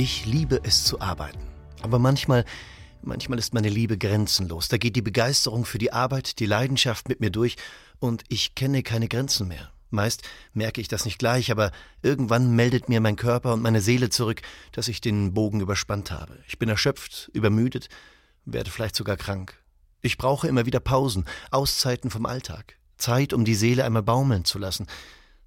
Ich 0.00 0.26
liebe 0.26 0.60
es 0.62 0.84
zu 0.84 1.00
arbeiten. 1.00 1.40
Aber 1.82 1.98
manchmal, 1.98 2.44
manchmal 3.02 3.40
ist 3.40 3.52
meine 3.52 3.68
Liebe 3.68 3.98
grenzenlos. 3.98 4.68
Da 4.68 4.76
geht 4.76 4.94
die 4.94 5.02
Begeisterung 5.02 5.64
für 5.64 5.78
die 5.78 5.92
Arbeit, 5.92 6.38
die 6.38 6.46
Leidenschaft 6.46 7.08
mit 7.08 7.18
mir 7.18 7.30
durch 7.30 7.56
und 7.98 8.22
ich 8.28 8.54
kenne 8.54 8.84
keine 8.84 9.08
Grenzen 9.08 9.48
mehr. 9.48 9.72
Meist 9.90 10.22
merke 10.52 10.80
ich 10.80 10.86
das 10.86 11.04
nicht 11.04 11.18
gleich, 11.18 11.50
aber 11.50 11.72
irgendwann 12.00 12.54
meldet 12.54 12.88
mir 12.88 13.00
mein 13.00 13.16
Körper 13.16 13.52
und 13.52 13.60
meine 13.60 13.80
Seele 13.80 14.08
zurück, 14.08 14.42
dass 14.70 14.86
ich 14.86 15.00
den 15.00 15.34
Bogen 15.34 15.60
überspannt 15.60 16.12
habe. 16.12 16.38
Ich 16.46 16.60
bin 16.60 16.68
erschöpft, 16.68 17.28
übermüdet, 17.32 17.88
werde 18.44 18.70
vielleicht 18.70 18.94
sogar 18.94 19.16
krank. 19.16 19.60
Ich 20.00 20.16
brauche 20.16 20.46
immer 20.46 20.64
wieder 20.64 20.78
Pausen, 20.78 21.24
Auszeiten 21.50 22.12
vom 22.12 22.24
Alltag, 22.24 22.76
Zeit, 22.98 23.32
um 23.32 23.44
die 23.44 23.56
Seele 23.56 23.84
einmal 23.84 24.04
baumeln 24.04 24.44
zu 24.44 24.60
lassen, 24.60 24.86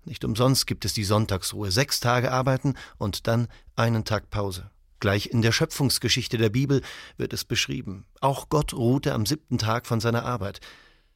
nicht 0.05 0.25
umsonst 0.25 0.67
gibt 0.67 0.85
es 0.85 0.93
die 0.93 1.03
Sonntagsruhe, 1.03 1.71
sechs 1.71 1.99
Tage 1.99 2.31
arbeiten 2.31 2.75
und 2.97 3.27
dann 3.27 3.47
einen 3.75 4.05
Tag 4.05 4.29
Pause. 4.29 4.71
Gleich 4.99 5.27
in 5.27 5.41
der 5.41 5.51
Schöpfungsgeschichte 5.51 6.37
der 6.37 6.49
Bibel 6.49 6.81
wird 7.17 7.33
es 7.33 7.43
beschrieben. 7.43 8.05
Auch 8.19 8.49
Gott 8.49 8.73
ruhte 8.73 9.13
am 9.13 9.25
siebten 9.25 9.57
Tag 9.57 9.87
von 9.87 9.99
seiner 9.99 10.25
Arbeit. 10.25 10.59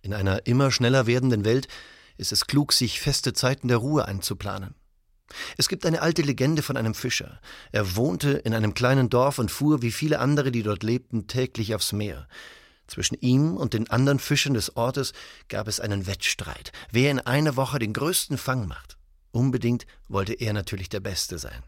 In 0.01 0.13
einer 0.13 0.47
immer 0.47 0.71
schneller 0.71 1.07
werdenden 1.07 1.45
Welt 1.45 1.67
ist 2.17 2.31
es 2.31 2.47
klug, 2.47 2.73
sich 2.73 2.99
feste 2.99 3.33
Zeiten 3.33 3.67
der 3.67 3.77
Ruhe 3.77 4.05
einzuplanen. 4.05 4.75
Es 5.57 5.69
gibt 5.69 5.85
eine 5.85 6.01
alte 6.01 6.21
Legende 6.21 6.61
von 6.61 6.77
einem 6.77 6.93
Fischer. 6.93 7.39
Er 7.71 7.95
wohnte 7.95 8.31
in 8.31 8.53
einem 8.53 8.73
kleinen 8.73 9.09
Dorf 9.09 9.39
und 9.39 9.51
fuhr 9.51 9.81
wie 9.81 9.91
viele 9.91 10.19
andere, 10.19 10.51
die 10.51 10.63
dort 10.63 10.83
lebten, 10.83 11.27
täglich 11.27 11.73
aufs 11.75 11.93
Meer. 11.93 12.27
Zwischen 12.87 13.15
ihm 13.19 13.57
und 13.57 13.73
den 13.73 13.89
anderen 13.89 14.19
Fischen 14.19 14.53
des 14.53 14.75
Ortes 14.75 15.13
gab 15.47 15.67
es 15.67 15.79
einen 15.79 16.07
Wettstreit, 16.07 16.71
wer 16.91 17.11
in 17.11 17.19
einer 17.19 17.55
Woche 17.55 17.79
den 17.79 17.93
größten 17.93 18.37
Fang 18.37 18.67
macht. 18.67 18.97
Unbedingt 19.31 19.85
wollte 20.07 20.33
er 20.33 20.53
natürlich 20.53 20.89
der 20.89 20.99
Beste 20.99 21.39
sein. 21.39 21.63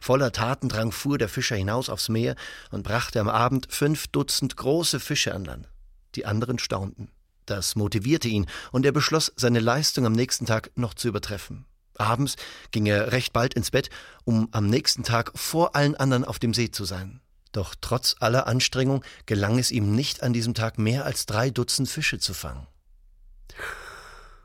Voller 0.00 0.32
Tatendrang 0.32 0.92
fuhr 0.92 1.18
der 1.18 1.28
Fischer 1.28 1.56
hinaus 1.56 1.88
aufs 1.88 2.08
Meer 2.08 2.34
und 2.70 2.82
brachte 2.82 3.20
am 3.20 3.28
Abend 3.28 3.68
fünf 3.70 4.08
Dutzend 4.08 4.56
große 4.56 4.98
Fische 4.98 5.34
an 5.34 5.44
Land. 5.44 5.68
Die 6.14 6.26
anderen 6.26 6.58
staunten. 6.58 7.10
Das 7.46 7.76
motivierte 7.76 8.28
ihn, 8.28 8.46
und 8.72 8.84
er 8.84 8.92
beschloss, 8.92 9.32
seine 9.36 9.60
Leistung 9.60 10.04
am 10.04 10.12
nächsten 10.12 10.44
Tag 10.46 10.70
noch 10.74 10.94
zu 10.94 11.08
übertreffen. 11.08 11.64
Abends 11.96 12.36
ging 12.70 12.86
er 12.86 13.12
recht 13.12 13.32
bald 13.32 13.54
ins 13.54 13.70
Bett, 13.70 13.90
um 14.24 14.48
am 14.52 14.66
nächsten 14.68 15.02
Tag 15.02 15.32
vor 15.34 15.74
allen 15.74 15.94
anderen 15.94 16.24
auf 16.24 16.38
dem 16.38 16.54
See 16.54 16.70
zu 16.70 16.84
sein. 16.84 17.20
Doch 17.52 17.74
trotz 17.80 18.16
aller 18.20 18.46
Anstrengung 18.46 19.04
gelang 19.26 19.58
es 19.58 19.70
ihm 19.70 19.94
nicht 19.94 20.22
an 20.22 20.32
diesem 20.32 20.54
Tag 20.54 20.78
mehr 20.78 21.04
als 21.04 21.26
drei 21.26 21.50
Dutzend 21.50 21.88
Fische 21.88 22.18
zu 22.18 22.34
fangen. 22.34 22.66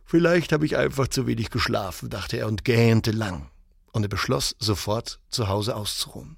Vielleicht 0.06 0.52
habe 0.52 0.66
ich 0.66 0.78
einfach 0.78 1.08
zu 1.08 1.28
wenig 1.28 1.50
geschlafen, 1.50 2.10
dachte 2.10 2.38
er 2.38 2.48
und 2.48 2.64
gähnte 2.64 3.12
lang. 3.12 3.50
Und 3.92 4.04
er 4.04 4.10
beschloss, 4.10 4.56
sofort 4.60 5.20
zu 5.30 5.48
Hause 5.48 5.76
auszuruhen. 5.76 6.38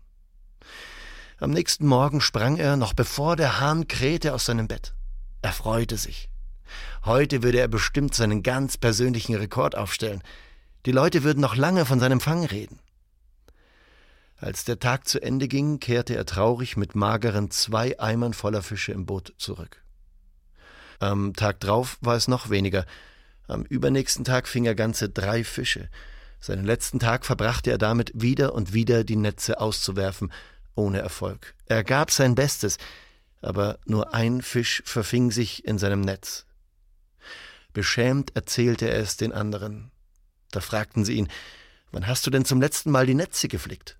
Am 1.39 1.51
nächsten 1.51 1.85
Morgen 1.85 2.21
sprang 2.21 2.57
er, 2.57 2.77
noch 2.77 2.93
bevor 2.93 3.35
der 3.35 3.59
Hahn 3.59 3.87
krähte, 3.87 4.33
aus 4.33 4.45
seinem 4.45 4.67
Bett. 4.67 4.93
Er 5.41 5.51
freute 5.51 5.97
sich. 5.97 6.29
Heute 7.03 7.43
würde 7.43 7.59
er 7.59 7.67
bestimmt 7.67 8.15
seinen 8.15 8.41
ganz 8.41 8.77
persönlichen 8.77 9.35
Rekord 9.35 9.75
aufstellen. 9.75 10.23
Die 10.85 10.91
Leute 10.91 11.23
würden 11.23 11.41
noch 11.41 11.55
lange 11.55 11.85
von 11.85 11.99
seinem 11.99 12.21
Fang 12.21 12.45
reden. 12.45 12.79
Als 14.45 14.63
der 14.63 14.77
Tag 14.77 15.07
zu 15.07 15.19
Ende 15.23 15.47
ging, 15.47 15.79
kehrte 15.79 16.15
er 16.15 16.23
traurig 16.23 16.77
mit 16.77 16.93
mageren 16.93 17.49
zwei 17.49 17.99
Eimern 17.99 18.35
voller 18.35 18.61
Fische 18.61 18.91
im 18.91 19.07
Boot 19.07 19.33
zurück. 19.39 19.81
Am 20.99 21.33
Tag 21.33 21.59
drauf 21.61 21.97
war 22.01 22.15
es 22.15 22.27
noch 22.27 22.51
weniger. 22.51 22.85
Am 23.47 23.63
übernächsten 23.63 24.23
Tag 24.23 24.47
fing 24.47 24.65
er 24.65 24.75
ganze 24.75 25.09
drei 25.09 25.43
Fische. 25.43 25.89
Seinen 26.39 26.63
letzten 26.63 26.99
Tag 26.99 27.25
verbrachte 27.25 27.71
er 27.71 27.79
damit, 27.79 28.11
wieder 28.13 28.53
und 28.53 28.71
wieder 28.71 29.03
die 29.03 29.15
Netze 29.15 29.59
auszuwerfen, 29.59 30.31
ohne 30.75 30.99
Erfolg. 30.99 31.55
Er 31.65 31.83
gab 31.83 32.11
sein 32.11 32.35
Bestes, 32.35 32.77
aber 33.41 33.79
nur 33.85 34.13
ein 34.13 34.43
Fisch 34.43 34.83
verfing 34.85 35.31
sich 35.31 35.65
in 35.65 35.79
seinem 35.79 36.01
Netz. 36.01 36.45
Beschämt 37.73 38.35
erzählte 38.35 38.91
er 38.91 38.99
es 38.99 39.17
den 39.17 39.33
anderen. 39.33 39.89
Da 40.51 40.59
fragten 40.59 41.03
sie 41.03 41.15
ihn, 41.15 41.29
wann 41.91 42.05
hast 42.05 42.27
du 42.27 42.29
denn 42.29 42.45
zum 42.45 42.61
letzten 42.61 42.91
Mal 42.91 43.07
die 43.07 43.15
Netze 43.15 43.47
geflickt? 43.47 43.97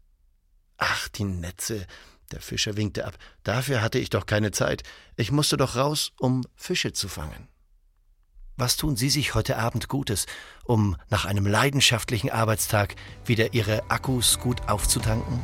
Ach, 0.78 1.08
die 1.10 1.24
Netze. 1.24 1.86
Der 2.32 2.42
Fischer 2.42 2.76
winkte 2.76 3.06
ab. 3.06 3.18
Dafür 3.44 3.82
hatte 3.82 4.00
ich 4.00 4.10
doch 4.10 4.26
keine 4.26 4.52
Zeit. 4.52 4.84
Ich 5.16 5.32
musste 5.32 5.58
doch 5.58 5.76
raus, 5.76 6.12
um 6.20 6.44
Fische 6.56 6.92
zu 6.92 7.08
fangen. 7.08 7.48
Was 8.58 8.78
tun 8.78 8.96
Sie 8.96 9.10
sich 9.10 9.36
heute 9.36 9.58
Abend 9.58 9.90
Gutes, 9.90 10.26
um 10.64 10.96
nach 11.10 11.26
einem 11.26 11.46
leidenschaftlichen 11.46 12.32
Arbeitstag 12.32 12.96
wieder 13.26 13.54
Ihre 13.54 13.90
Akkus 13.90 14.40
gut 14.40 14.70
aufzutanken? 14.70 15.44